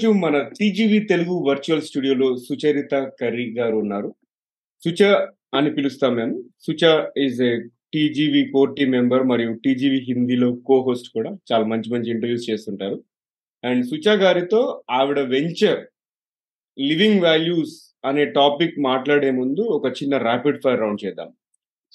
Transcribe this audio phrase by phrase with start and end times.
[0.00, 4.14] ఈరోజు మన TGV Telugu virtual స్టూడియోలో సుచరిత కర్రీ గారు ఉన్నారు.
[4.84, 6.44] సుచ అని పిలుస్తాం మేము.
[6.60, 7.60] Sucha is a
[7.94, 11.30] TGV core team member మరియు టీజీవి హిందీలో కో హోస్ట్ కూడా.
[11.52, 13.02] చాలా మంచి మంచి ఇంటర్వ్యూస్ చేస్తుంటారు.
[13.64, 15.80] అండ్ సుచ గారితో ఆవిడ వెంచర్
[16.80, 21.28] లివింగ్ వాల్యూస్ అనే టాపిక్ మాట్లాడే ముందు ఒక చిన్న ర్యాపిడ్ ఫైర్ రౌండ్ చేద్దాం.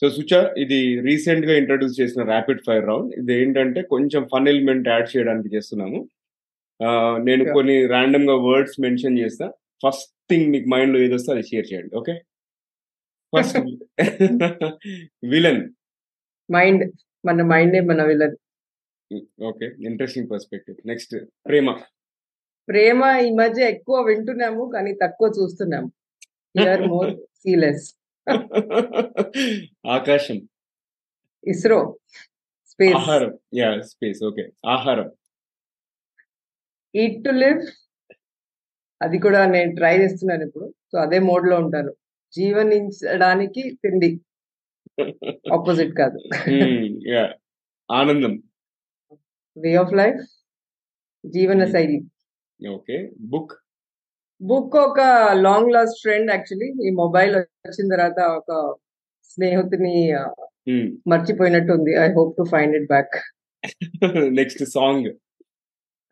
[0.01, 5.17] సో సుచ ఇది రీసెంట్గా ఇంట్రడ్యూస్ చేసిన ర్యాపిడ్ ఫైర్ రౌండ్ ఇది ఏంటంటే కొంచెం ఫన్ ఎలిమెంట్ యాడ్
[5.17, 6.07] చేయడానికి చేస్తున్నాము.
[7.27, 7.43] నేను.
[7.53, 9.45] కొన్ని ర్యాండమ్గా వర్డ్స్ మెన్షన్ చేస్తా.
[9.83, 12.13] ఫస్ట్ థింగ్ మీకు మైండ్లో ఏదొస్తే అది షేర్ చేయండి ఓకే
[13.33, 13.57] ఫస్ట్
[15.33, 15.61] విలన్
[16.49, 16.83] మైండ్
[17.25, 18.35] మన మైండే మన villain
[19.49, 21.13] okay interesting perspective next
[21.47, 21.69] ప్రేమ
[22.67, 25.89] ప్రేమ ఈ మధ్య ఎక్కువ వింటున్నాము కానీ తక్కువ చూస్తున్నాము.
[26.55, 27.85] హియర్ మోర్ సీలెస్
[29.95, 30.37] ఆకాశం.
[31.43, 31.79] ఇస్రో.
[32.71, 33.31] స్పేస్ ఆహారం.
[33.53, 35.09] యా స్పేస్ ఓకే ఆహారం.
[37.01, 37.61] ఈట్ టు లివ్
[39.01, 40.67] అది కూడా నేను ట్రై చేస్తున్నాను ఇప్పుడు.
[40.91, 41.91] సో అదే మోడ్లో ఉంటాను.
[42.33, 44.09] జీవనించడానికి తిండి.
[45.55, 46.19] ఆపోజిట్ కాదు.
[47.13, 47.23] యా
[47.89, 48.33] ఆనందం.
[49.57, 50.21] వే ఆఫ్ లైఫ్
[51.23, 51.99] జీవన శైలి.
[52.59, 52.97] ఓకే
[53.33, 53.53] బుక్
[54.41, 54.99] బుక్ ఒక
[55.45, 58.51] లాంగ్ లాస్ట్ ఫ్రెండ్ యాక్చువల్లీ ఈ మొబైల్ వచ్చిన తర్వాత ఒక
[59.33, 59.95] స్నేహితుని
[61.11, 63.15] మర్చిపోయినట్టు ఉంది I hope to find it back
[64.39, 65.07] next song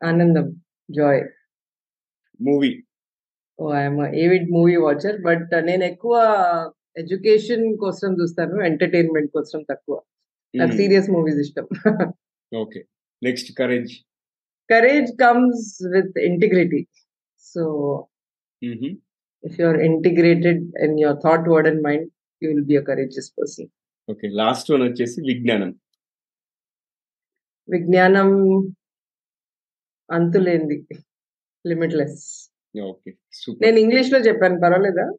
[0.02, 0.48] ఆనందం.
[0.90, 1.22] Joy
[2.40, 2.72] movie
[3.60, 6.14] oh I'm avid movie watcher but నేను ఎక్కువ
[6.98, 9.96] ఎడ్యుకేషన్ కోసం చూస్తాను ఎంటర్టైన్మెంట్ కోసం తక్కువ.
[10.54, 11.66] నాకు సీరియస్ మూవీస్ ఇష్టం.
[12.52, 12.80] Okay
[13.22, 13.94] next courage
[14.70, 15.64] courage comes
[15.94, 16.82] with integrity
[17.46, 17.64] so
[19.44, 22.06] if you are integrated in your thought word and mind
[22.42, 23.70] you will be a courageous person
[24.08, 25.72] okay last one వచ్చేసి విజ్ఞానం.
[27.70, 28.30] విజ్ఞానం
[30.12, 30.86] అంతులేంది.
[31.68, 32.52] Limitless.
[32.82, 33.12] Okay.
[33.62, 35.14] నేను ఇంగ్లీష్లో చెప్పాను పర్వాలేదా?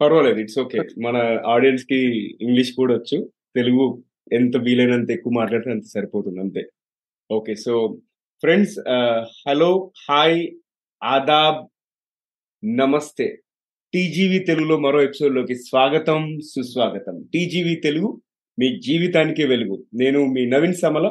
[0.00, 0.78] పర్వాలేదు it's okay.
[0.78, 1.98] మన ఆడియన్స్కి
[2.40, 4.02] ఇంగ్లీష్ కూడా వచ్చు తెలుగు
[4.32, 6.62] ఎంత వీలైనంత ఎక్కువ మాట్లాడితే అంత సరిపోతుంది అంతే.
[7.30, 7.98] Okay so
[8.40, 8.78] friends
[9.48, 10.50] hello hi
[11.02, 11.68] Aadab
[12.64, 13.38] నమస్తే.
[13.94, 17.24] టీజీవి తెలుగులో మరో ఎపిసోడ్లోకి స్వాగతం సుస్వాగతం.
[17.34, 18.20] టీజీవి తెలుగు
[18.58, 19.84] మీ జీవితానికి వెలుగు.
[19.94, 21.06] నేను మీ Naveen Samala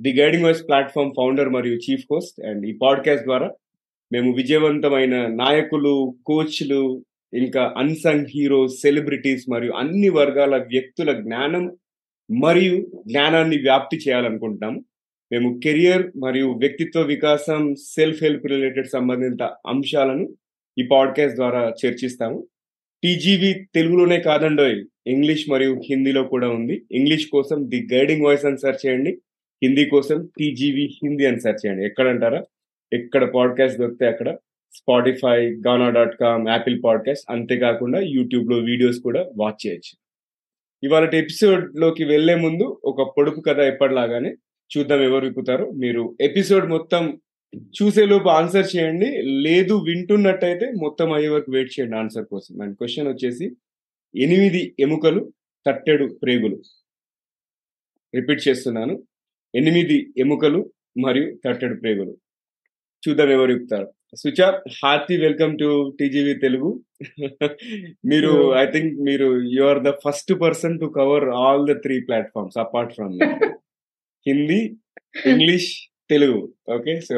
[0.00, 3.50] the guiding voice platform founder మరియు చీఫ్ హోస్ట్ అండ్ ఈ పాడ్కాస్ట్ ద్వారా
[4.12, 11.76] మేము విజయవంతమైన నాయకులు కోచ్లు ఇంకా అన్సంగ్ హీరోస్ సెలబ్రిటీస్ మరియు అన్ని వర్గాల వ్యక్తుల జ్ఞానం
[12.40, 14.84] మరియు జ్ఞానాన్ని వ్యాప్తి చేయాలనుకుంటున్నాము.
[15.32, 20.28] మేము కెరియర్ మరియు వ్యక్తిత్వ వికాసం సెల్ఫ్ హెల్ప్ రిలేటెడ్ సంబంధిత అంశాలను
[20.78, 22.46] ఈ పాడ్కాస్ట్ ద్వారా చర్చిస్తాము.
[23.02, 26.82] టీజీవి తెలుగులోనే కాదండోయ్ ఇంగ్లీష్ మరియు హిందీలో కూడా ఉంది.
[26.92, 29.18] ఇంగ్లీష్ కోసం ది గైడింగ్ వాయిస్ అని సెర్చ్ చేయండి.
[29.62, 31.84] హిందీ కోసం టీజీవి హిందీ అని సెర్చ్ చేయండి.
[31.84, 32.44] ఎక్కడంటారా?
[32.92, 34.36] ఎక్కడ పాడ్కాస్ట్ దొరికితే అక్కడ.
[34.72, 39.96] Spotify Gaana dot com Apple podcast అంతేకాకుండా యూట్యూబ్లో వీడియోస్ కూడా వాచ్ చేయొచ్చు.
[40.84, 44.34] ఇవాళ ఎపిసోడ్లోకి వెళ్ళే ముందు ఒక పొడుపు కథ ఎప్పటిలాగానే
[44.78, 45.70] చూద్దాం ఎవరు విప్పుతారో.
[45.70, 47.20] మీరు ఎపిసోడ్ మొత్తం
[47.56, 49.22] చూసే లోపు ఆన్సర్ చేయండి.
[49.22, 52.62] లేదు వింటున్నట్టయితే మొత్తం అయ్యే వరకు వెయిట్ చేయండి ఆన్సర్ కోసం.
[52.62, 53.44] అండ్ క్వశ్చన్ వచ్చేసి
[54.16, 55.32] ఎనిమిది ఎముకలు
[55.66, 56.62] తట్టెడు ప్రేగులు.
[58.14, 59.02] రిపీట్ చేస్తున్నాను.
[59.54, 60.60] ఎనిమిది ఎముకలు
[61.04, 62.14] మరియు తట్టెడు ప్రేగులు.
[63.02, 63.88] చూద్దాం ఎవరు చెప్తారు.
[64.16, 64.46] Sucha
[64.82, 65.68] hearty welcome to
[66.00, 66.68] TGV Telugu.
[68.10, 72.58] మీరు ఐ థింక్ మీరు you are the first person to cover all the three platforms
[72.58, 73.14] apart from
[74.26, 74.60] Hindi
[75.26, 75.70] English
[76.10, 76.40] Telugu
[76.76, 77.16] okay so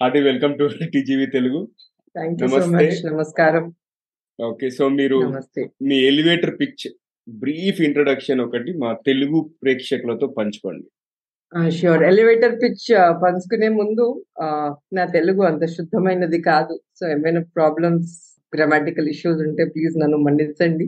[0.00, 1.60] hearty welcome to TGV Telugu.
[2.16, 2.86] నమస్తే.
[3.10, 3.66] నమస్కారం.
[4.38, 5.18] Okay so మీరు
[5.82, 6.84] మీ elevator pitch
[7.28, 10.86] brief introduction ఒకటి మా తెలుగు ప్రేక్షకులతో పంచుకోండి.
[11.76, 12.86] Sure elevator pitch
[13.22, 14.04] పంచుకునే ముందు
[14.96, 16.74] నా తెలుగు అంత శుద్ధమైనది కాదు.
[16.98, 18.12] సో ఏమైనా ప్రాబ్లమ్స్
[18.54, 20.86] గ్రామాటికల్ ఇష్యూస్ ఉంటే ప్లీజ్ నన్ను మన్నించండి.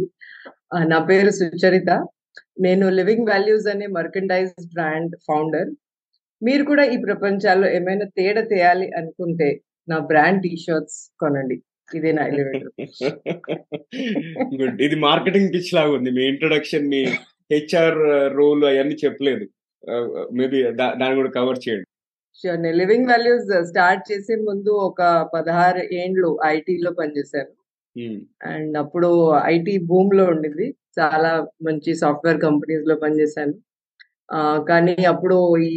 [0.93, 1.90] నా పేరు సుచరిత.
[2.66, 5.70] నేను లివింగ్ వాల్యూస్ అనే మర్కండైజ్ బ్రాండ్ ఫౌండర్
[6.46, 9.49] మీరు కూడా ఈ ప్రపంచాల్లో ఏమైనా తేడా తేయాలి అనుకుంటే
[9.93, 11.56] నా బ్రాండ్ టీ షర్ట్స్ కొనండి.
[11.96, 12.70] ఇదే నా ఎలివేటర్
[14.61, 16.11] గుడ్ ఇది మార్కెటింగ్ పిచ్ లాగా ఉంది.
[16.19, 17.02] మీ ఇంట్రొడక్షన్ మీ
[17.55, 18.00] హెచ్ఆర్
[18.38, 19.46] రోల్ అవన్నీ చెప్పలేదు.
[20.39, 21.87] మేబీ దాన్ని కూడా కవర్ చేయండి.
[22.41, 25.03] షూర్ నేను లివింగ్ వాల్యూస్ స్టార్ట్ చేసే ముందు ఒక
[25.35, 27.53] పదహారు ఏండ్లు ఐటీలో పనిచేశాను.
[28.53, 29.11] అండ్ అప్పుడు
[29.55, 30.67] ఐటీ భూమ్లో ఉండింది.
[30.99, 31.31] చాలా
[31.69, 33.55] మంచి సాఫ్ట్వేర్ కంపెనీస్లో పనిచేశాను
[34.71, 35.37] కానీ అప్పుడు
[35.69, 35.73] ఈ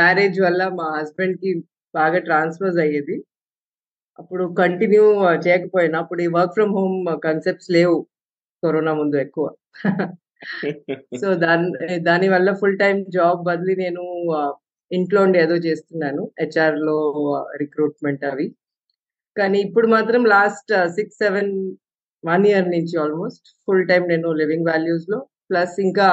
[0.00, 1.50] మ్యారేజ్ వల్ల మా హస్బెండ్కి
[1.94, 3.16] బాగా ట్రాన్స్ఫర్స్ అయ్యేది.
[4.18, 5.04] అప్పుడు కంటిన్యూ
[5.46, 6.96] చేయకపోయినా అప్పుడు ఈ వర్క్ ఫ్రమ్ హోమ్
[7.26, 7.96] కన్సెప్ట్స్ లేవు.
[8.62, 9.46] కరోనా ముందు ఎక్కువ.
[11.20, 14.04] సో దాని దాని వల్ల ఫుల్ టైం జాబ్ బదిలీ నేను
[14.90, 16.96] ఇంట్లో ఉండి ఏదో చేస్తున్నాను హెచ్ఆర్లో
[17.60, 18.46] రిక్రూట్మెంట్ అవి.
[19.36, 21.52] కానీ ఇప్పుడు మాత్రం last six seven
[22.24, 25.18] one year నుంచి ఆల్మోస్ట్ ఫుల్ టైం నేను లివింగ్ వాల్యూస్లో
[25.50, 26.08] ప్లస్ ఇంకా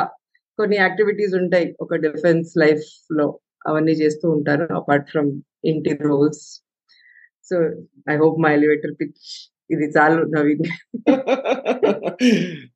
[0.60, 3.28] కొన్ని యాక్టివిటీస్ ఉంటాయి ఒక డిఫెన్స్ లైఫ్లో
[3.68, 5.30] అవన్నీ చేస్తూ ఉంటాను అపార్ట్ ఫ్రమ్
[5.66, 6.46] ఇంటి roles.
[7.50, 7.56] So
[8.10, 9.26] I hope my elevator pitch
[9.70, 10.66] ఇది చాలు నవీన్.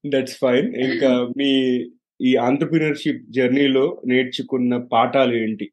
[0.05, 1.51] దట్స్ ఫైన్ ఇంకా మీ
[2.19, 5.65] ఈ ఆంటర్ప్రినర్షిప్ జర్నీలో నేర్చుకున్న పాఠాలు ఏంటి?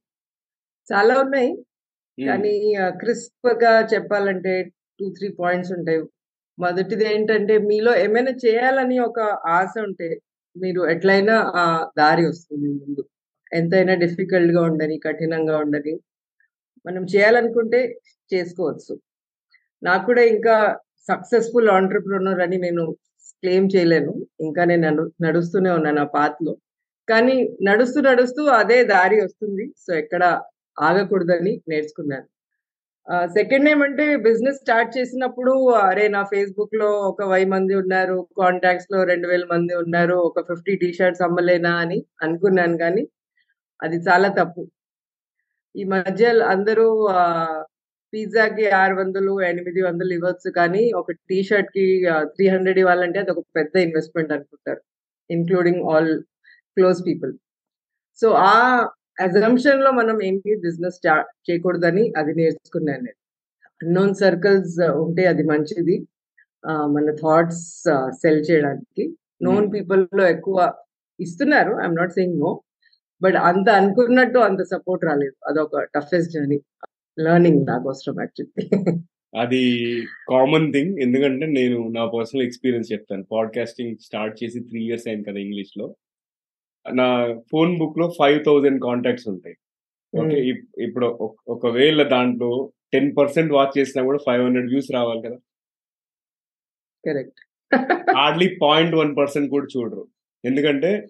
[0.89, 1.51] చాలా ఉన్నాయి.
[2.19, 2.27] మ్మ్.
[2.29, 2.53] కానీ
[3.01, 4.55] క్రిస్ప్గా చెప్పాలంటే
[5.01, 6.01] టూ త్రీ పాయింట్స్ ఉంటాయి.
[6.59, 10.09] మొదటిది ఏంటంటే మీలో ఏమైనా చేయాలని ఒక ఆశ ఉంటే
[10.57, 11.65] మీరు ఎట్లయినా ఆ
[11.99, 13.03] దారి వస్తుంది ముందు.
[13.53, 15.95] ఎంతైనా డిఫికల్ట్గా ఉండని కఠినంగా ఉండని
[16.85, 17.81] మనం చేయాలనుకుంటే
[18.31, 18.95] చేసుకోవచ్చు.
[19.83, 20.57] నాకు కూడా ఇంకా
[21.09, 22.85] సక్సెస్ఫుల్ ఆంటర్ప్రినర్ అని నేను
[23.43, 24.13] క్లెయిమ్ చేయలేను.
[24.41, 26.55] ఇంకా నేను నడుస్తూనే ఉన్నాను ఆ పాత్లో లో.
[27.09, 29.65] కానీ నడుస్తూ నడుస్తూ అదే దారి వస్తుంది.
[29.85, 30.25] సో ఎక్కడ
[30.79, 32.27] ఆగకూడదని నేర్చుకున్నాను.
[33.37, 35.53] సెకండ్ ఏమంటే బిజినెస్ స్టార్ట్ చేసినప్పుడు
[35.83, 40.89] అరే నా ఫేస్బుక్లో ఒక వెయ్యి మంది ఉన్నారు కాంటాక్ట్స్లో రెండు వేల మంది ఉన్నారు ఒక ఫిఫ్టీ టీ
[40.99, 43.05] షర్ట్స్ అమ్మలేనా అని అనుకున్నాను కానీ
[43.81, 44.63] అది చాలా తప్పు.
[45.75, 46.87] ఈ మధ్య అందరూ
[48.13, 51.85] పిజ్జాకి ఆరు వందలు ఎనిమిది వందలు ఇవ్వచ్చు కానీ ఒక టీ షర్ట్కి
[52.35, 54.81] త్రీ హండ్రెడ్ ఇవ్వాలంటే అది ఒక పెద్ద ఇన్వెస్ట్మెంట్ అనుకుంటారు.
[55.31, 56.13] Including all
[56.77, 57.33] close people
[58.21, 58.55] so ఆ
[59.21, 63.19] అజంప్షన్లో మనం ఏంటి బిజినెస్ స్టార్ట్ చేయకూడదని అది నేర్చుకున్నాను నేను.
[63.83, 65.97] అన్నోన్ సర్కిల్స్ ఉంటే అది మంచిది.
[66.95, 67.65] మన థాట్స్
[68.23, 69.05] సెల్ చేయడానికి.
[69.43, 69.67] నోన్.
[69.75, 70.59] పీపుల్లో ఎక్కువ
[71.21, 71.73] ఇస్తున్నారు.
[71.83, 72.51] I'm not saying no
[73.23, 75.37] but అంత అనుకున్నట్టు అంత సపోర్ట్ రాలేదు.
[75.49, 76.59] అదొక టఫెస్ట్ జర్నీ
[77.19, 78.93] లెర్నింగ్ నాకు అవసరం యాక్చువల్లీ
[79.41, 83.25] అది కామన్ థింగ్ ఎందుకంటే నేను నా పర్సనల్ ఎక్స్పీరియన్స్ చెప్తాను.
[83.25, 85.95] పాడ్కాస్టింగ్ స్టార్ట్ చేసి త్రీ ఇయర్స్ అయింది కదా ఇంగ్లీష్లో.
[86.95, 89.57] నా ఫోన్ బుక్లో ఫైవ్ థౌజండ్ కాంటాక్ట్స్ ఉంటాయి.
[90.21, 95.23] ఓకే ఇప్- ఇప్పుడు ఒక- ఒకవేళ దాంట్లో టెన్ పర్సెంట్ వాచ్ చేసినా కూడా ఫైవ్ హండ్రెడ్ వ్యూస్ రావాలి
[95.23, 95.37] కదా.
[97.07, 97.41] Correct
[98.17, 100.09] hardly point one percent కూడా చూడరు.
[100.45, 101.07] ఎందుకంటే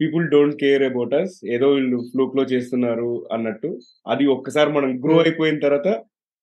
[0.00, 3.70] people don't care about us ఏదో వీళ్ళు ఫ్లూక్లో చేస్తున్నారు అన్నట్టు.
[4.12, 5.24] అది ఒక్కసారి మనం గ్రో Hmm.
[5.26, 5.88] అయిపోయిన తర్వాత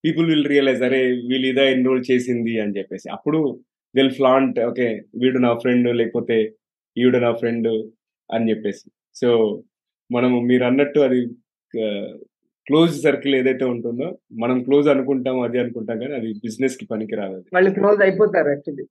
[0.03, 3.07] పీపుల్ విల్ రియలైజ్ అరే వీళ్ళు ఇదే ఎన్రోల్ చేసింది అని చెప్పేసి.
[3.17, 3.39] అప్పుడు
[3.95, 4.87] విల్ ఫ్లాంట్ ఓకే
[5.21, 6.37] వీడు నా ఫ్రెండ్ లేకపోతే
[6.97, 7.69] ఈవిడ నా ఫ్రెండ్
[8.29, 8.85] అని చెప్పేసి.
[9.21, 9.29] సో
[10.09, 11.19] మనము మీరు అన్నట్టు అది
[12.67, 14.07] క్లోజ్ సర్కిల్ ఏదైతే ఉంటుందో
[14.41, 18.85] మనం క్లోజ్ అనుకుంటాం అది అనుకుంటాం కానీ అది బిజినెస్కి పనికి రాదు వాళ్ళు క్లోజ్ అయిపోతారు యాక్చువల్లీ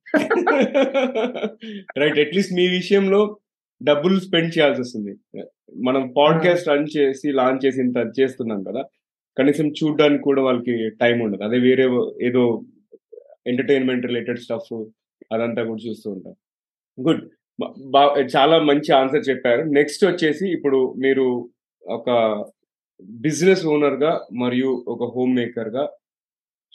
[2.01, 3.21] రైట్ అట్లీస్ట్ మీ విషయంలో
[3.81, 5.39] డబ్బులు స్పెండ్ చేయాల్సి వస్తుంది
[5.75, 8.83] మనం పాడ్కాస్ట్ రన్ చేసి లాంచ్ చేసి ఇంత చేస్తున్నాం కదా
[9.37, 11.43] కనీసం చూడడానికి కూడా వాళ్ళకి టైం ఉండదు.
[11.43, 11.83] అదే వేరే
[12.21, 12.61] ఏదో
[13.47, 14.85] ఎంటర్టైన్మెంట్ రిలేటెడ్ స్టఫ్
[15.31, 16.33] అదంతా కూడా చూస్తూ ఉంటాం.
[17.07, 17.29] గుడ్.
[18.37, 19.61] చాలా మంచి ఆన్సర్ చెప్పారు.
[19.61, 21.49] నెక్స్ట్ వచ్చేసి ఇప్పుడు మీరు
[21.87, 22.09] ఒక
[23.03, 25.89] బిజినెస్ ఓనర్గా మరియు ఒక home మేకర్గా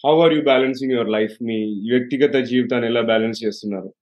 [0.06, 1.36] how are you balancing your life?
[1.42, 1.56] మీ
[1.90, 3.92] వ్యక్తిగత జీవితాన్ని ఎలా బ్యాలెన్స్ చేస్తున్నారు?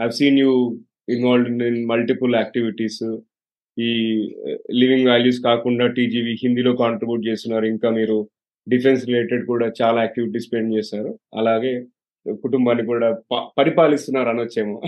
[0.00, 3.02] I've seen you involved in multiple activities
[3.76, 3.90] ఈ
[4.80, 7.66] లివింగ్ వాల్యూస్ కాకుండా టీజీవి హిందీలో కాంట్రిబ్యూట్ చేస్తున్నారు.
[7.74, 8.16] ఇంకా మీరు
[8.66, 11.10] డిఫెన్స్ రిలేటెడ్ కూడా చాలా యాక్టివిటీస్ స్పెండ్ చేస్తారు
[11.40, 11.72] అలాగే
[12.26, 13.08] కుటుంబాన్ని కూడా
[13.58, 14.78] పరిపాలిస్తున్నారు అనొచ్చేమో.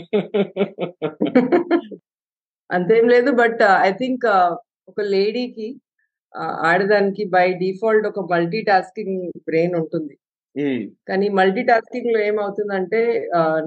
[2.70, 4.25] అంతేం లేదు బట్ ఐ థింక్
[4.90, 5.68] ఒక లేడీకి
[6.70, 10.14] ఆడదానికి బై డిఫాల్ట్ ఒక మల్టీ టాస్కింగ్ బ్రెయిన్ ఉంటుంది
[11.08, 13.00] కానీ మల్టీ టాస్కింగ్లో ఏమవుతుందంటే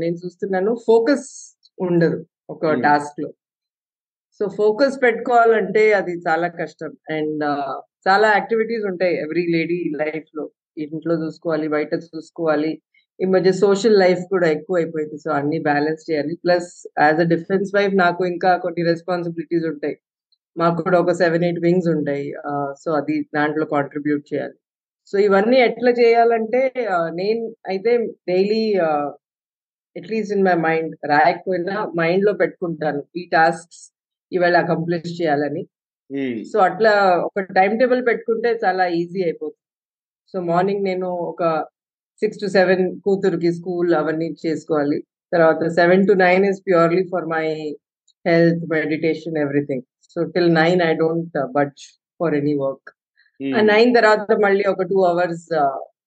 [0.02, 1.30] నేను చూస్తున్నాను ఫోకస్
[1.78, 2.20] ఉండదు.
[2.52, 2.82] ఒక Hmm.
[2.86, 3.30] టాస్క్లో
[4.40, 6.92] సో ఫోకస్ పెట్టుకోవాలంటే అది చాలా కష్టం.
[7.16, 7.44] అండ్
[8.08, 10.44] చాలా యాక్టివిటీస్ ఉంటాయి ఎవ్రీ లేడీ లైఫ్లో
[10.84, 12.72] ఇంట్లో చూసుకోవాలి బయట చూసుకోవాలి.
[13.20, 16.34] ఈ మధ్య సోషల్ లైఫ్ కూడా ఎక్కువ అయిపోయింది సో అన్ని బ్యాలెన్స్ చేయాలి.
[16.46, 16.70] Plus
[17.02, 19.96] as a defence wife నాకు ఇంకా కొన్ని రెస్పాన్సిబిలిటీస్ ఉంటాయి.
[20.56, 22.26] మాకు కూడా ఒక సెవెన్ ఎయిట్ వింగ్స్ ఉంటాయి.
[22.84, 24.56] సో అది దాంట్లో కాంట్రిబ్యూట్ చేయాలి.
[25.10, 26.62] సో ఇవన్నీ ఎట్లా చేయాలంటే
[27.22, 27.92] నేను అయితే
[28.30, 28.64] daily
[29.96, 33.82] at least in my mind రాయకపోయినా మైండ్లో పెట్టుకుంటాను ఈ టాస్క్స్
[34.32, 35.64] ఇవాళ అకంప్లిష్ చేయాలని.
[36.52, 36.94] సో అట్లా
[37.28, 39.60] ఒక టైం టేబుల్ పెట్టుకుంటే చాలా ఈజీ అయిపోతుంది.
[40.34, 41.44] సో మార్నింగ్ నేను ఒక
[42.22, 45.00] సిక్స్ టు సెవెన్ కూతురుకి స్కూల్ అవన్నీ చేసుకోవాలి.
[45.34, 47.46] తర్వాత seven to nine is purely for my
[48.26, 51.84] health meditation everything so till nine I don't budge
[52.20, 52.90] for any work
[53.72, 55.48] nine తర్వాత మళ్ళీ ఒక టూ అవర్స్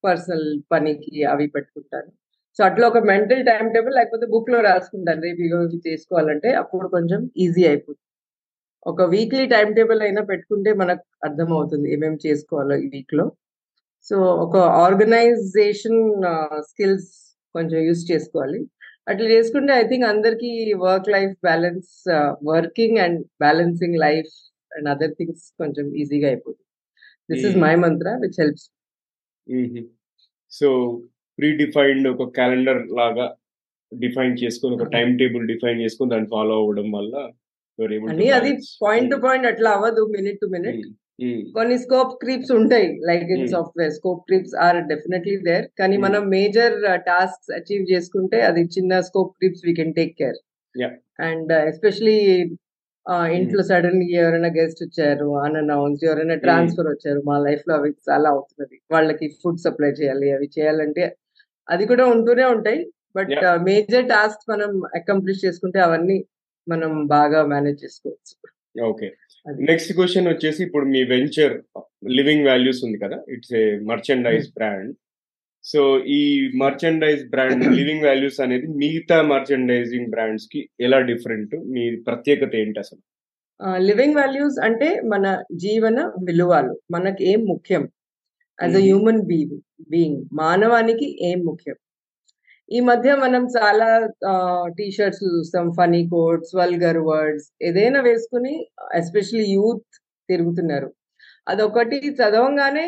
[0.06, 2.10] పర్సనల్ పనికి అవి పెట్టుకుంటాను.
[2.56, 7.62] సో అట్లా ఒక మెంటల్ టైం టేబుల్ లేకపోతే బుక్లో రాసుకుంటాను రేపు రోజు చేసుకోవాలంటే అప్పుడు కొంచెం ఈజీ
[7.70, 8.00] అయిపోతుంది.
[8.90, 13.26] ఒక వీక్లీ టైం టేబుల్ అయినా పెట్టుకుంటే మనకు అర్థం అవుతుంది ఏమేమి చేసుకోవాలో ఈ వీక్లో.
[14.08, 16.00] సో ఒక ఆర్గనైజేషన్
[16.70, 17.10] స్కిల్స్
[17.54, 18.60] కొంచెం యూస్ చేసుకోవాలి.
[19.10, 20.50] అట్లా చేసుకుంటే ఐ థింక్ అందరికి
[20.84, 21.90] work life balance
[22.52, 24.32] working and balancing life
[24.76, 26.62] and other things కొంచెం ఈజీగా అయిపోతుంది.
[27.30, 27.56] This is.
[27.66, 28.66] My mantra which helps.
[30.52, 30.68] So
[31.56, 33.26] predefined ఒక క్యాలెండర్ లాగా
[33.92, 37.14] డిఫైన్ చేసుకొని ఒక టైం టేబుల్ డిఫైన్ చేసుకొని దాన్ని ఫాలో అవ్వడం వల్ల
[38.08, 38.50] అని అది
[38.82, 40.84] పాయింట్ టు పాయింట్ అట్లా అవ్వదు మినిట్ టు మినిట్
[41.52, 46.76] కొన్ని స్కోప్ క్రీప్స్ ఉంటాయి like in software scope creeps are definitely there కానీ మనం మేజర్
[47.06, 50.38] టాస్క్ అచీవ్ చేసుకుంటే అది చిన్న scope creeps we can take care
[51.20, 52.18] and especially
[53.32, 58.76] ఇంట్లో సడన్ ఎవరైనా గెస్ట్ వచ్చారు అన్అనౌన్స్ ఎవరైనా ట్రాన్స్ఫర్ వచ్చారు మా లైఫ్లో అవి చాలా అవుతున్నది.
[58.90, 61.04] వాళ్ళకి ఫుడ్ సప్లై చేయాలి అవి చేయాలంటే
[61.68, 62.80] అది కూడా ఉంటూనే ఉంటాయి.
[63.16, 63.32] బట్
[63.68, 66.16] మేజర్ టాస్క్ మనం అకంప్లిష్ చేసుకుంటే అవన్నీ
[66.66, 68.34] మనం బాగా మేనేజ్ చేసుకోవచ్చు.
[68.90, 69.08] ఓకే.
[69.68, 71.54] నెక్స్ట్ క్వశ్చన్ వచ్చేసి ఇప్పుడు మీ వెంచర్
[72.18, 73.18] లివింగ్ వాల్యూస్ ఉంది కదా?
[73.34, 74.92] It's a merchandise brand
[75.64, 75.80] so
[76.14, 76.20] ఈ
[76.62, 83.02] మర్చెండైజ్ బ్రాండ్ లివింగ్ వాల్యూస్ అనేది మిగతా మర్చెండైజింగ్ బ్రాండ్స్కి ఎలా డిఫరెంట్ మీ ప్రత్యేకత ఏంటి అసలు?
[83.80, 87.84] లివింగ్ వాల్యూస్ అంటే మన జీవన విలువలు మనకి ఏం ముఖ్యం?
[88.64, 89.56] As a human being
[89.92, 91.76] being మానవానికి ఏం ముఖ్యం?
[92.68, 93.88] ఈ మధ్య మనం చాలా
[94.76, 98.54] టీ షర్ట్స్ చూస్తాం ఫనీ కోడ్స్ వల్గర్ వర్డ్స్ ఏదైనా వేసుకుని
[99.00, 99.86] ఎస్పెషల్లీ యూత్
[100.28, 100.88] తిరుగుతున్నారు.
[101.46, 102.86] అదొకటి చదవంగానే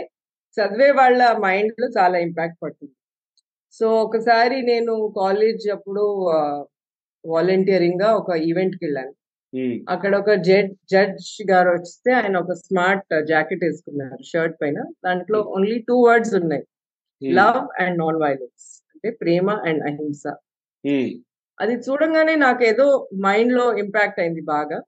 [0.56, 2.94] చదివే వాళ్ళ మైండ్లో చాలా ఇంపాక్ట్ పడుతుంది.
[3.74, 6.04] సో ఒకసారి నేను కాలేజ్ అప్పుడు
[7.24, 9.12] వాలంటీరింగ్గా ఒక ఈవెంట్కి వెళ్ళాను.
[9.88, 14.78] అక్కడ ఒక జడ్ జడ్జ్ గారు వస్తే ఆయన ఒక స్మార్ట్ జాకెట్ వేసుకున్నారు షర్ట్ పైన.
[15.04, 16.64] దాంట్లో ఓన్లీ టూ వర్డ్స్ ఉన్నాయి.
[17.22, 20.24] లవ్ అండ్ నాన్ వైలెన్స్ అంటే ప్రేమ అండ్ అహింస.
[21.60, 24.78] అది చూడంగానే నాకు ఏదో మైండ్లో ఇంపాక్ట్ అయింది బాగా.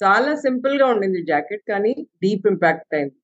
[0.00, 1.92] చాలా సింపుల్గా ఉండింది జాకెట్ కానీ
[2.22, 3.16] డీప్ ఇంపాక్ట్ అయింది.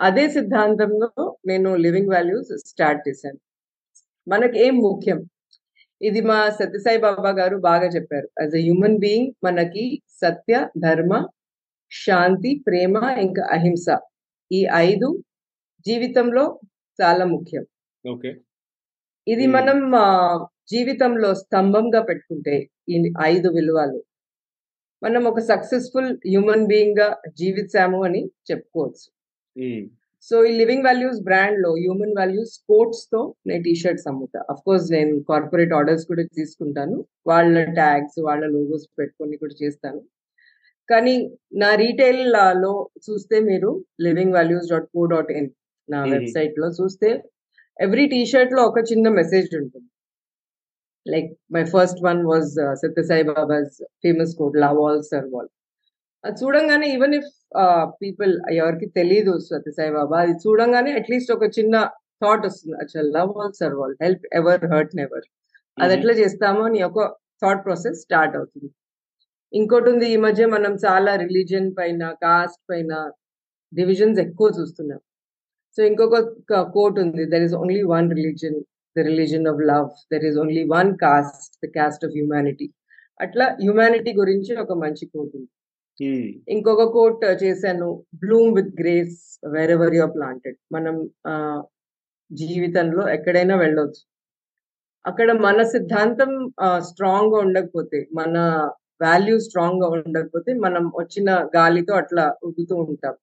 [0.00, 3.40] అదే సిద్ధాంతంలో నేను లివింగ్ వాల్యూస్ స్టార్ట్ చేశాను.
[4.28, 5.20] మనకి ఏం ముఖ్యం?
[6.02, 8.28] ఇది మా సత్యసాయి బాబా గారు బాగా చెప్పారు.
[8.40, 9.84] యాజ్ అ హ్యూమన్ బీయింగ్ మనకి
[10.22, 11.12] సత్య ధర్మ
[11.92, 13.86] శాంతి ప్రేమ ఇంకా అహింస
[14.50, 15.08] ఈ ఐదు
[15.86, 16.44] జీవితంలో
[16.98, 17.64] చాలా ముఖ్యం.
[18.04, 18.30] ఓకే.
[19.26, 19.78] ఇది మనం
[20.72, 22.54] జీవితంలో స్తంభంగా పెట్టుకుంటే
[22.88, 22.96] ఈ
[23.32, 24.00] ఐదు విలువలు
[25.02, 27.08] మనం ఒక సక్సెస్ఫుల్ హ్యూమన్ బీయింగ్గా
[27.40, 29.06] జీవించాము అని చెప్పుకోవచ్చు.
[30.28, 34.40] సో ఈ లివింగ్ వాల్యూస్ బ్రాండ్లో హ్యూమన్ వాల్యూస్ కోట్స్తో నేను టీ షర్ట్స్ అమ్ముతా.
[34.52, 36.96] అఫ్ కోర్స్ నేను కార్పొరేట్ ఆర్డర్స్ కూడా తీసుకుంటాను.
[37.30, 40.00] వాళ్ళ ట్యాగ్స్ వాళ్ళ లోగోస్ పెట్టుకొని కూడా చేస్తాను.
[40.88, 41.14] కానీ
[41.62, 42.72] నా రీటైల్లో
[43.06, 43.70] చూస్తే మీరు
[44.06, 45.50] living values dot co dot in
[45.88, 47.08] నా వెబ్సైట్లో చూస్తే
[47.78, 49.88] ఎవ్రీ టీ షర్ట్లో ఒక చిన్న మెసేజ్ ఉంటుంది.
[51.06, 52.50] Like my first one was
[52.82, 55.50] Sathya Sai Baba's famous code love all serve all
[56.40, 57.30] చూడంగానే ఈవెన్ ఇఫ్
[58.02, 61.76] పీపుల్ ఎవరికి తెలియదు సత్యసాయి బాబా అది చూడంగానే అట్లీస్ట్ ఒక చిన్న
[62.22, 62.76] థాట్ వస్తుంది.
[62.82, 65.26] అచ్చా love all serve all help ever hurt never
[65.78, 67.06] అది ఎట్లా చేస్తామో అని ఒక
[67.42, 68.68] థాట్ ప్రాసెస్ స్టార్ట్ అవుతుంది.
[69.52, 72.92] ఇంకోటి ఉంది ఈ మధ్య మనం చాలా రిలీజియన్ పైన కాస్ట్ పైన
[73.72, 75.00] డివిజన్స్ ఎక్కువ చూస్తున్నాం.
[75.78, 76.16] సో ఇంకొక
[76.76, 78.58] కోట్ ఉంది there is only one religion
[78.96, 82.68] the religion of love there is only one caste the caste of humanity
[83.24, 85.50] అట్లా హ్యుమానిటీ గురించి ఒక మంచి కోట్ ఉంది.
[86.00, 86.20] Hmm.
[86.54, 87.88] ఇంకొక కోట్ చేశాను
[88.22, 89.16] bloom with grace
[89.74, 90.94] wherever you're planted మనం
[92.30, 94.00] జీవితంలో ఎక్కడైనా వెళ్ళొచ్చు.
[95.04, 96.32] అక్కడ మన సిద్ధాంతం
[96.88, 98.34] స్ట్రాంగ్గా ఉండకపోతే మన
[99.02, 103.14] వాల్యూ స్ట్రాంగ్గా ఉండకపోతే మనం వచ్చిన గాలితో అట్లా ఉగుతూ ఉంటాం.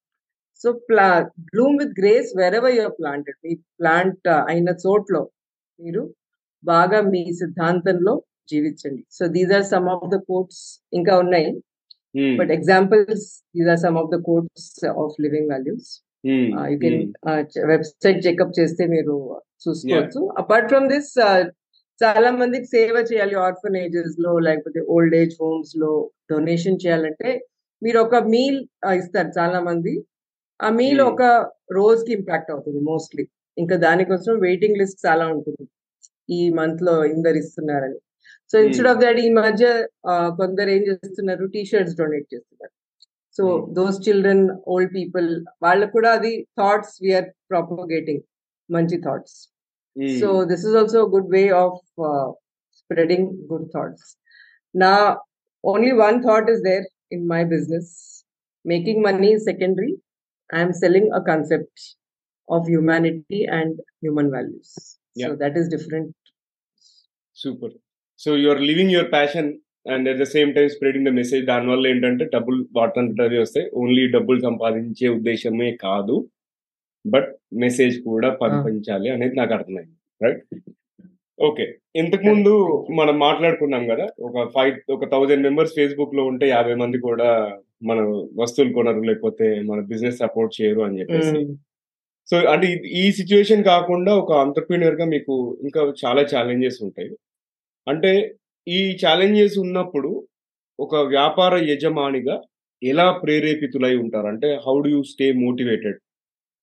[0.62, 1.08] సో ప్లా
[1.52, 5.22] bloom with grace wherever you're planted me plant అయిన చోట్లో
[5.80, 6.04] మీరు
[6.64, 8.14] బాగా మీ సిద్ధాంతంలో
[8.52, 9.04] జీవించండి.
[9.18, 10.64] So these are some of the quotes
[11.00, 11.50] ఇంకా ఉన్నాయి.
[12.39, 13.25] But examples
[13.58, 14.70] these are some of the quotes
[15.04, 15.89] of living values
[16.72, 17.00] you can
[17.74, 19.16] website check up చేస్తే మీరు
[19.66, 20.22] చూసుకోవచ్చు.
[20.42, 21.12] అపార్ట్ ఫ్రమ్ దిస్
[22.01, 25.92] చాలా మందికి సేవ చేయాలి ఆర్ఫనేజెస్లో లేకపోతే ఓల్డ్ ఏజ్ హోమ్స్లో
[26.32, 27.32] డొనేషన్ చేయాలంటే
[27.82, 28.60] మీరు ఒక మీల్
[29.00, 29.94] ఇస్తారు చాలా మంది.
[30.60, 31.24] ఆ మీల్ ఒక
[31.80, 33.24] రోజుకి ఇంపాక్ట్ అవుతుంది మోస్ట్లీ
[33.58, 35.63] ఇంకా దానికోసం వెయిటింగ్ లిస్ట్ చాలా ఉంటుంది.
[36.38, 38.00] ఈ మంత్లో ఇందరు ఇస్తున్నారని
[38.53, 39.65] సో ఇన్స్టెడ్ ఆఫ్ దట్ ఈ మధ్య
[40.39, 41.44] కొందరు ఏం చేస్తున్నారు?
[41.53, 42.74] టీ షర్ట్స్ డొనేట్ చేస్తున్నారు
[43.36, 43.44] so
[43.77, 45.29] those children old people
[45.65, 48.24] వాళ్ళకు కూడా అది థాట్స్ వీఆర్ ప్రాపగేటింగ్
[48.70, 49.38] మంచి thoughts
[50.22, 51.79] so this is also good way of
[52.79, 54.08] spreading good thoughts
[54.75, 54.94] నా
[55.63, 57.91] only one thought is there in my business
[58.65, 59.91] making money secondary
[60.50, 61.96] I'm selling a concept
[62.48, 64.98] of humanity and human values.
[65.15, 65.27] Yeah.
[65.27, 66.15] So that is different.
[68.20, 69.46] So you're living your passion
[69.86, 71.44] and at the same time spreading the message.
[71.50, 76.16] దానివల్ల ఏంటంటే డబ్బులు వాటంటది వస్తే only డబ్బులు సంపాదించే ఉద్దేశమే కాదు
[77.06, 77.30] but
[77.64, 80.42] message కూడా పంపించాలి అనేది నాకు అర్థమైంది రైట్
[81.40, 81.66] ఓకే
[82.02, 82.54] ఇంతకు ముందు
[83.00, 87.30] మనం మాట్లాడుకున్నాం కదా ఒక ఫైవ్ ఒక థౌజండ్ మెంబర్స్ ఫేస్బుక్లో ఉంటే యాభై మంది కూడా
[87.92, 88.00] మన
[88.42, 91.40] వస్తువులు కొనరు లేకపోతే మన బిజినెస్ సపోర్ట్ చేయరు అని చెప్పేసి.
[92.30, 92.68] సో అంటే
[93.04, 95.34] ఈ సిచ్యువేషన్ కాకుండా ఒక entrepreneur గా మీకు
[95.68, 97.10] ఇంకా చాలా ఛాలెంజెస్ ఉంటాయి.
[97.88, 98.12] అంటే
[98.67, 100.09] ఈ ఛాలెంజెస్ ఉన్నప్పుడు
[100.79, 102.36] ఒక వ్యాపార యజమానిగా
[102.81, 104.27] ఎలా ప్రేరేపితులై ఉంటారు?
[104.27, 105.98] అంటే how do you stay motivated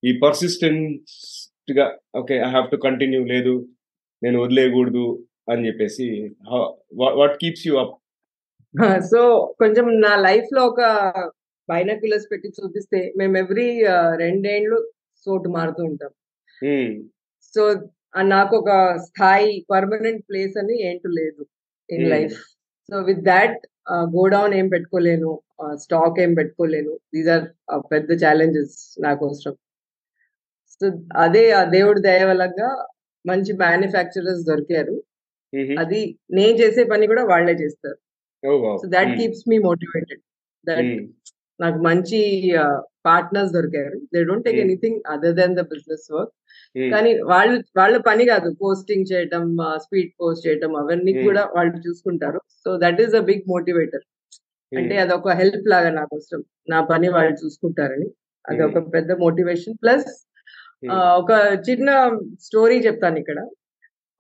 [0.03, 3.55] ఈ పర్సిస్టెన్స్గా okay I have to continue లేదు
[4.23, 5.07] నేను వదిలేయకూడదు
[5.49, 6.07] అని చెప్పేసి
[7.19, 7.95] what keeps you up
[9.11, 9.21] so
[9.59, 10.81] కొంచెం నా లైఫ్లో ఒక
[11.69, 13.69] బైనాక్యులర్స్ పెట్టి చూపిస్తే మేము ఎవ్రీ
[14.17, 14.79] రెండేండ్లు
[15.27, 16.11] చోటు మారుతూ ఉంటాం.
[17.55, 17.63] సో
[18.35, 18.71] నాకు ఒక
[19.07, 21.43] స్థాయి పర్మనెంట్ ప్లేస్ అని ఏంటూ లేదు
[21.89, 22.07] in.
[22.15, 22.37] Life
[22.89, 23.59] so with that
[24.17, 25.31] godown ఏం పెట్టుకోలేను
[25.85, 26.93] స్టాక్ ఏం పెట్టుకోలేను.
[27.15, 27.45] దీస్ ఆర్
[27.93, 29.53] పెద్ద ఛాలెంజెస్ నా కోసం
[30.81, 30.87] సో
[31.25, 32.69] అదే ఆ దేవుడి దయ వల్లగా
[33.25, 34.97] మంచి మ్యానుఫ్యాక్చరర్స్ దొరికారు.
[35.83, 36.01] అది
[36.39, 37.99] నేను చేసే పని కూడా వాళ్ళే చేస్తారు.
[38.81, 40.23] So that keeps me motivated
[40.65, 40.91] that
[41.61, 42.19] నాకు మంచి
[43.09, 43.99] పార్ట్నర్స్ దొరికారు.
[44.13, 44.59] They don't take.
[44.65, 46.33] Anything other than the business work
[46.93, 48.49] కానీ వాళ్ళు వాళ్ళ పని కాదు.
[48.63, 49.45] పోస్టింగ్ చేయటం
[49.85, 51.25] స్పీడ్ పోస్ట్ చేయటం అవన్నీ Hmm.
[51.27, 52.41] కూడా వాళ్ళు చూసుకుంటారు.
[52.65, 54.05] So that is a big motivator
[54.73, 58.09] అంటే అదొక హెల్ప్ లాగా నా కోసం నా పని వాళ్ళు చూసుకుంటారని.
[58.45, 60.09] అది ఒక పెద్ద మోటివేషన్ ప్లస్
[61.21, 61.31] ఒక
[61.69, 61.91] చిన్న
[62.47, 63.39] స్టోరీ చెప్తాను ఇక్కడ.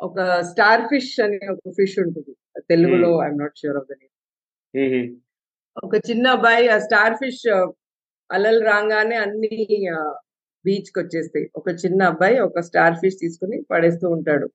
[0.00, 0.18] ఒక
[0.50, 2.32] స్టార్ ఫిష్ అని ఒక ఫిష్ ఉంటుంది.
[2.70, 5.10] తెలుగులో I'm not sure of the name
[5.84, 7.44] ఒక చిన్న అబ్బాయి ఆ స్టార్ ఫిష్
[8.30, 9.50] అలలు రాగానే అన్ని
[10.66, 11.46] బీచ్కి వచ్చేస్తాయి.
[11.58, 14.46] ఒక చిన్న అబ్బాయి ఒక స్టార్ ఫిష్ తీసుకుని పడేస్తూ ఉంటాడు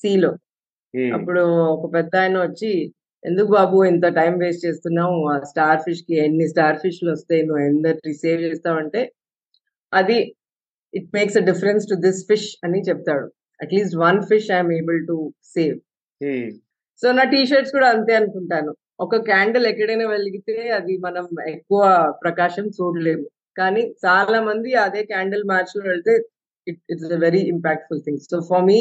[0.00, 0.30] సీలో.
[1.16, 1.42] అప్పుడు
[1.74, 2.70] ఒక పెద్ద ఆయన వచ్చి
[3.22, 5.18] ఎందుకు బాబు ఇంత టైం వేస్ట్ చేస్తున్నావు?
[5.32, 7.42] ఆ స్టార్ ఫిష్కి ఎన్ని స్టార్ ఫిష్లు వస్తాయి?
[7.48, 9.02] నువ్వు ఎందరి సేవ్ చేస్తావంటే
[9.92, 10.18] అది
[10.94, 13.26] it makes a difference to this fish అని చెప్తాడు.
[13.60, 15.16] At least one fish I'm able to
[15.54, 15.78] save
[17.02, 18.72] so నా టీ షర్ట్స్ కూడా అంతే అనుకుంటాను.
[19.04, 21.80] ఒక క్యాండిల్ ఎక్కడైనా వెలిగితే అది మనం ఎక్కువ
[22.22, 23.24] ప్రకాశం చూడలేము.
[23.58, 26.14] కానీ చాలా మంది అదే క్యాండిల్ మ్యాచ్లో వెళ్తే
[26.66, 28.20] it it's a very impactful thing.
[28.30, 28.78] So for me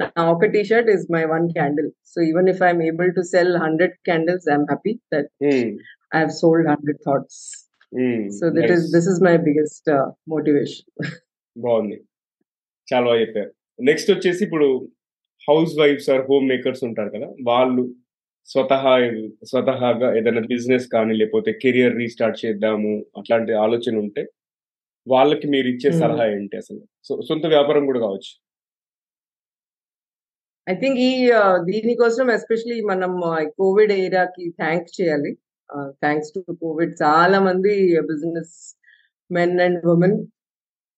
[0.00, 1.88] నా ఒక T shirt is my one candle.
[2.12, 5.30] So even if I'm able to sell hundred candles I'm happy that
[6.16, 7.40] I have sold hundred thoughts.
[8.38, 9.90] So that is this is my biggest
[10.34, 10.88] motivation.
[11.56, 11.98] బాగుంది.
[12.88, 13.50] చాలా బాగా చెప్పారు.
[13.90, 14.68] Next వచ్చేసి ఇప్పుడు
[15.48, 17.82] హౌస్ వైఫ్స్ are homemakers ఉంటారు కదా వాళ్ళు
[18.48, 18.92] స్వతహా
[19.50, 24.22] స్వతహాగా ఏదైనా బిజినెస్ కానీ లేకపోతే కెరియర్ రీస్టార్ట్ చేద్దాము అట్లాంటి ఆలోచన ఉంటే
[25.06, 25.90] వాళ్ళకి మీరు ఇచ్చే.
[26.00, 26.80] సలహా ఏంటి అసలు?
[27.28, 28.32] సొంత వ్యాపారం కూడా కావచ్చు.
[30.66, 31.10] ఐ థింక్ ఈ
[31.70, 33.12] దీనికోసం ఎస్పెషలీ మనం
[33.58, 35.32] కోవిడ్ ఏరియాకి థ్యాంక్స్ చేయాలి.
[36.04, 37.74] థ్యాంక్స్ టు కోవిడ్ చాలా మంది
[39.30, 40.18] businessmen and women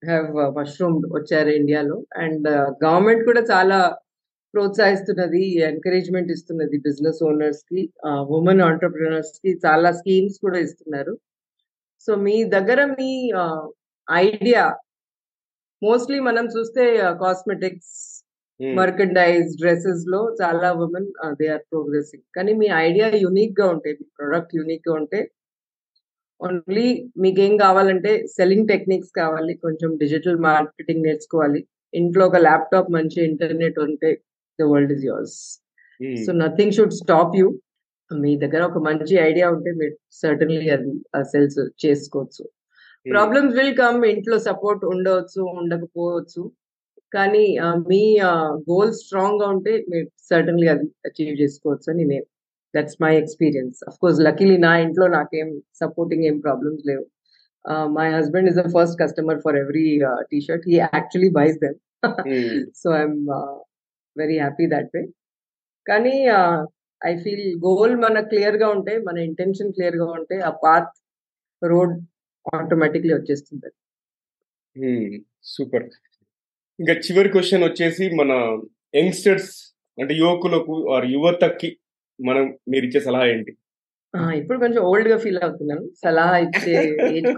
[0.03, 2.49] have mushroom వచ్చారు ఇండియాలో అండ్
[2.85, 3.79] గవర్నమెంట్ కూడా చాలా
[4.55, 7.83] ప్రోత్సహిస్తున్నది ఎంకరేజ్మెంట్ ఇస్తున్నది బిజినెస్ ఓనర్స్కి
[8.39, 11.15] ఉమెన్ ఆంటర్ప్రినర్స్కి చాలా స్కీమ్స్ కూడా ఇస్తున్నారు.
[12.07, 13.11] సో మీ దగ్గర మీ
[14.09, 14.63] ఐడియా
[15.83, 16.85] మోస్ట్లీ మనం చూస్తే
[17.25, 17.97] కాస్మెటిక్స్.
[18.61, 24.95] మర్కండైజ్ డ్రెస్సెస్లో చాలా ఉమెన్ దే ఆర్ ప్రోగ్రెసింగ్ కానీ మీ ఐడియా యూనిక్గా ఉంటే మీ ప్రొడక్ట్ యూనిక్గా
[25.01, 25.21] ఉంటే
[26.41, 26.87] ఓన్లీ
[27.23, 31.61] మీకు ఏం కావాలంటే సెల్లింగ్ టెక్నిక్స్ కావాలి కొంచెం డిజిటల్ మార్కెటింగ్ నేర్చుకోవాలి.
[31.95, 34.11] ఇంట్లో ఒక ల్యాప్టాప్ మంచి ఇంటర్నెట్ ఉంటే
[34.61, 35.39] the world is yours.
[36.27, 37.49] So nothing should stop you
[38.11, 40.93] మీ దగ్గర ఒక మంచి ఐడియా ఉంటే మీరు సర్టన్లీ అది
[41.33, 42.45] సెల్స్ చేసుకోవచ్చు.
[43.07, 46.43] ప్రాబ్లమ్స్ విల్ కమ్ ఇంట్లో సపోర్ట్ ఉండవచ్చు ఉండకపోవచ్చు.
[47.17, 47.45] కానీ
[47.91, 48.01] మీ
[48.71, 52.27] గోల్ స్ట్రాంగ్గా ఉంటే మీరు సర్టన్లీ అది అచీవ్ చేసుకోవచ్చు అని నేను
[52.75, 55.49] that's my experience of course luckily నా ఇంట్లో నాకేం
[55.83, 57.05] సపోర్టింగ్ ఏం ప్రాబ్లమ్స్ లేవు.
[57.99, 59.87] My husband is the first customer for every
[60.33, 61.79] T shirt he actually buys them.
[62.81, 63.19] So I'm
[64.19, 65.03] very happy that way
[65.87, 66.15] కానీ
[67.01, 70.93] ఐ ఫీల్ గోల్ మన క్లియర్గా ఉంటే మన ఇంటెన్షన్ క్లియర్గా ఉంటే ఆ పాత్
[71.63, 71.95] రోడ్
[72.53, 73.71] ఆటోమేటిక్లీ వచ్చేస్తుంది
[75.47, 75.87] సూపర్
[76.79, 78.33] ఇంకా చివరి క్వశ్చన్ వచ్చేసి మన
[78.95, 79.53] యంగ్స్టర్స్
[79.99, 81.71] అంటే యువకులకు ఆర్ యువతకి
[82.19, 83.53] మనం మీరు ఇచ్చే సలహా ఏంటి?
[84.39, 85.85] ఇప్పుడు కొంచెం ఓల్డ్గా ఫీల్ అవుతున్నాను.
[86.03, 86.75] సలహా ఇచ్చే
[87.09, 87.29] ఏజ్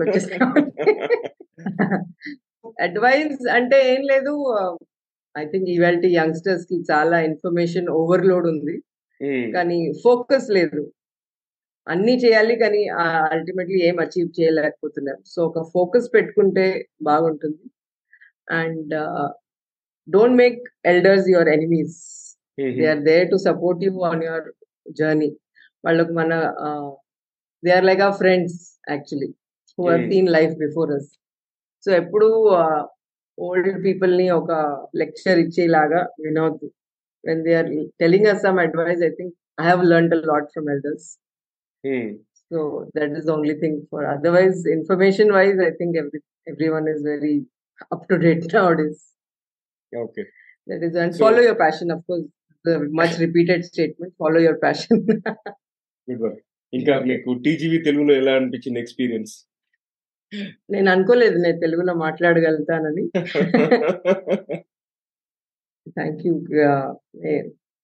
[2.78, 4.32] అడ్వైస్ అంటే ఏం లేదు
[5.38, 8.74] ఐ థింక్ ఇవాళ యంగ్స్టర్స్కి చాలా ఇన్ఫర్మేషన్ ఓవర్లోడ్ ఉంది.
[9.20, 9.52] Hmm.
[9.52, 10.92] కానీ ఫోకస్ లేదు.
[11.86, 12.88] అన్ని చేయాలి కానీ
[13.34, 17.70] అల్టిమేట్లీ ఏం అచీవ్ చేయలేకపోతున్నారు సో ఒక ఫోకస్ పెట్టుకుంటే బాగుంటుంది.
[18.50, 18.94] And
[20.08, 21.96] don't make elders your enemies.
[22.58, 24.48] They are there to support you on your
[24.92, 25.30] journey
[25.84, 26.32] వాళ్ళకు మన
[27.62, 29.30] they are like a friends actually
[29.78, 29.84] who.
[30.10, 31.10] Seen life before us
[31.86, 32.28] so ఎప్పుడు
[33.40, 34.52] old పీపుల్ని ఒక
[35.02, 36.68] lecture ఇచ్చేలాగా వినవద్దు
[37.24, 37.70] when they are
[38.02, 41.08] telling us some advice I think I have learn a lot from elders
[41.84, 42.08] Hmm.
[42.50, 42.58] So
[42.96, 47.34] that is only thing for otherwise information wise I think every every one is very
[47.92, 48.98] up to date nowadays.
[49.92, 50.22] Okay
[50.68, 52.26] That is, and So- follow your passion, of course.
[52.64, 54.10] The much repeated statement.
[54.18, 54.96] Follow your passion.
[56.08, 56.40] Good work
[56.72, 59.32] ఇంకా మీకు TGV తెలుగులో ఎలా అనిపించింది experience
[60.72, 63.04] నేను అనుకోలేదు నేను తెలుగులో మాట్లాడగలుగుతానని.
[65.96, 66.34] Thank you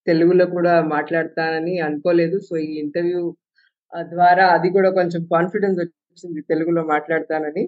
[0.07, 2.37] తెలుగులో కూడా మాట్లాడతానని అనుకోలేదు.
[2.49, 3.23] సో ఈ ఇంటర్వ్యూ
[4.15, 7.65] ద్వారా అది కూడా కొంచెం కాన్ఫిడెన్స్ వచ్చింది తెలుగులో మాట్లాడతానని.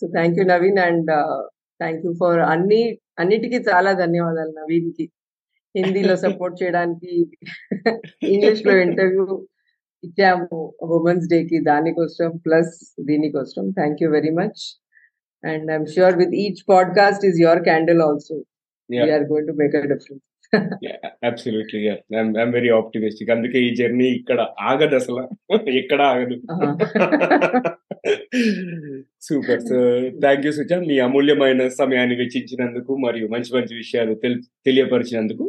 [0.00, 1.12] So thank you Naveen and
[1.80, 2.82] thank you for అన్ని
[3.22, 5.04] అన్నిటికీ చాలా ధన్యవాదాలు నవీన్కి
[5.74, 7.12] హిందీలో సపోర్ట్ చేయడానికి
[8.34, 9.24] ఇంగ్లీష్లో ఇంటర్వ్యూ
[10.06, 10.58] ఇచ్చాము
[10.96, 13.70] ఉమెన్స్ డే కి దానికోసం ప్లస్ దీనికోసం.
[13.70, 14.62] Thank you very much
[15.44, 18.36] and I'm sure with each podcast is your candle also
[18.90, 20.22] we're going to make a difference
[21.24, 21.80] absolutely
[22.16, 25.22] I'm very optimistic అందుకే ఈ జర్నీ ఇక్కడ ఆగదు అసలు.
[25.70, 26.36] ఎక్కడ ఆగదు.
[29.20, 29.62] సూపర్
[30.20, 35.46] థ్యాంక్ యూ సుచా మీ అమూల్యమైన సమయాన్ని వెచ్చించినందుకు మరియు మంచి మంచి విషయాలు తెల్- తెలియపరిచినందుకు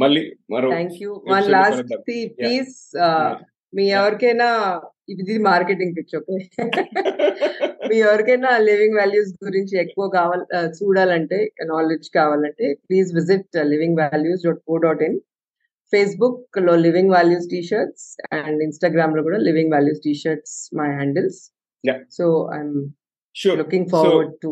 [0.00, 0.68] మళ్ళీ మరో
[1.28, 1.92] వన్ లాస్ట్.
[2.38, 2.72] ప్లీజ్
[3.72, 4.48] మీ ఎవరికైనా
[5.12, 6.36] ఇది మార్కెటింగ్ పిచ్ ఓకే
[7.88, 11.38] మీ ఎవరికైనా లివింగ్ వాల్యూస్ గురించి ఎక్కువ కావాలి ఆ, చూడాలంటే
[11.70, 15.16] నాలెడ్జ్ కావాలంటే please visit living values dot co dot in
[15.92, 18.06] ఫేస్బుక్లో living values T shirts
[18.38, 21.40] and ఇన్స్టాగ్రామ్లో కూడా living values T shirts my handles
[21.84, 21.96] Yeah.
[22.10, 22.74] So I'm
[23.58, 24.50] looking forward to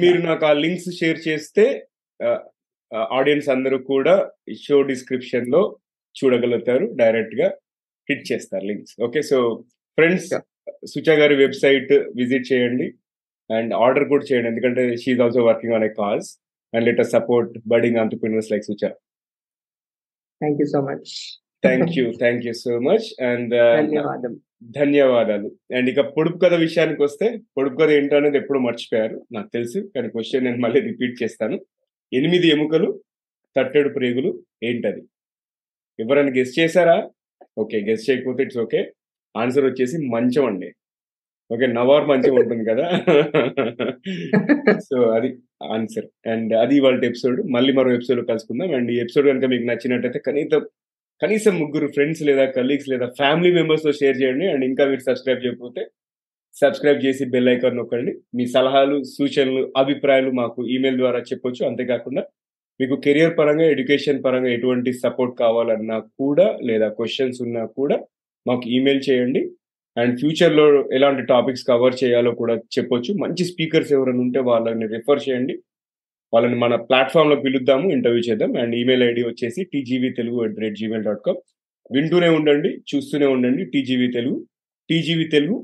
[0.00, 1.64] మీరు నాకు ఆ లింక్స్ షేర్ చేస్తే
[3.18, 4.14] ఆడియన్స్ అందరూ కూడా
[4.64, 5.62] షో డిస్క్రిప్షన్లో
[6.16, 7.48] చూడగలుగుతారు డైరెక్ట్గా
[8.08, 9.38] హిట్ చేస్తారు links okay so
[9.98, 10.30] friends.
[10.92, 12.86] Sucha గారి వెబ్సైట్ విజిట్ చేయండి
[13.50, 14.48] అండ్ ఆర్డర్ కూడా చేయండి.
[14.52, 16.26] ఎందుకంటే she's also working on a cause
[16.72, 18.90] and let support budding entrepreneurs like Sucha.
[20.40, 21.12] Thank you so much
[21.66, 24.34] thank you thank you so much and ధన్యవాదం.
[24.76, 25.48] ధన్యవాదాలు.
[25.76, 29.80] And ఇక పొడుపు కథ విషయానికి వస్తే పొడుపు కథ ఏంటో అనేది ఎప్పుడు మర్చిపోయారు నాకు తెలుసు.
[29.94, 31.58] కానీ క్వశ్చన్ నేను మళ్ళీ రిపీట్ చేస్తాను.
[32.12, 32.88] ఎనిమిది ఎముకలు
[33.56, 34.30] తట్టెడు ప్రేగులు
[34.62, 35.02] ఏంటది?
[35.98, 36.96] ఎవరైనా గెస్ట్ చేశారా?
[37.58, 38.80] ఓకే గెస్ట్ చేయకపోతే ఇట్స్ ఓకే
[39.34, 40.68] ఆన్సర్ వచ్చేసి మంచం అండి.
[41.52, 42.86] ఓకే నవార్ మంచం ఉంటుంది కదా?
[44.88, 45.30] సో అది
[45.74, 48.70] ఆన్సర్ అండ్ అది వాళ్ళ ఎపిసోడ్ మళ్ళీ మరో ఎపిసోడ్ కలుసుకుందాం.
[48.74, 50.62] అండ్ ఈ ఎపిసోడ్ కనుక మీకు నచ్చినట్టయితే కనీసం
[51.22, 54.46] కనీసం ముగ్గురు ఫ్రెండ్స్ లేదా కలీగ్స్ లేదా ఫ్యామిలీ మెంబర్స్తో షేర్ చేయండి.
[54.46, 55.82] అండ్ ఇంకా మీరు సబ్స్క్రైబ్ చేయకపోతే
[56.60, 58.12] సబ్స్క్రైబ్ చేసి బెల్ ఐకాన్ నొక్కండి.
[58.36, 61.62] మీ సలహాలు సూచనలు అభిప్రాయాలు మాకు ఈమెయిల్ ద్వారా చెప్పొచ్చు.
[61.66, 62.22] అంతేకాకుండా
[62.80, 67.96] మీకు కెరియర్ పరంగా ఎడ్యుకేషన్ పరంగా ఎటువంటి సపోర్ట్ కావాలన్నా కూడా లేదా క్వశ్చన్స్ ఉన్నా కూడా
[68.46, 69.42] మాకు ఈమెయిల్ చేయండి.
[69.96, 70.66] అండ్ ఫ్యూచర్లో
[70.96, 73.10] ఎలాంటి టాపిక్స్ కవర్ చేయాలో కూడా చెప్పొచ్చు.
[73.22, 75.54] మంచి స్పీకర్స్ ఎవరైనా ఉంటే వాళ్ళని రిఫర్ చేయండి.
[76.34, 78.50] వాళ్ళని మన ప్లాట్ఫామ్లో పిలుద్దాము ఇంటర్వ్యూ చేద్దాం.
[78.62, 81.40] అండ్ ఈమెయిల్ ఐడి వచ్చేసి TGV Telugu at rate Gmail dot com
[81.96, 83.64] వింటూనే ఉండండి చూస్తూనే ఉండండి.
[83.64, 84.38] టీజీవీ తెలుగు
[84.90, 85.56] టీజీవీ తెలుగు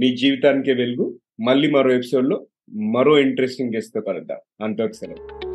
[0.00, 1.20] మీ జీవితానికే వెలుగు.
[1.40, 4.38] మళ్ళీ మరో ఎపిసోడ్లో మరో ఇంట్రెస్టింగ్ గెస్ట్తో కలుద్దాం.
[4.62, 5.47] అంతవరకు సెలవు.